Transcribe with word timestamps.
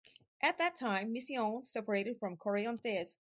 At 0.41 0.57
that 0.57 0.77
time 0.77 1.13
Misiones 1.13 1.65
separated 1.67 2.17
from 2.19 2.35
Corrientes. 2.35 3.17